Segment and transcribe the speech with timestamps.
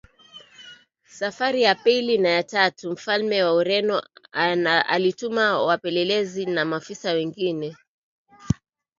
[1.07, 4.01] Safari ya pili na ya tatu Mfalme wa Ureno
[4.87, 7.75] alituma wapelelezi na maafisa wengine